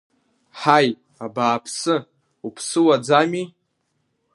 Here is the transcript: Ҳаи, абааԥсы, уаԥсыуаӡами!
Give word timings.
Ҳаи, 0.59 0.89
абааԥсы, 1.25 1.95
уаԥсыуаӡами! 2.45 3.45